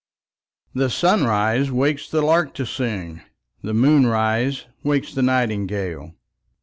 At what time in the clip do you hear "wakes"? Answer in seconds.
1.71-2.09, 4.81-5.13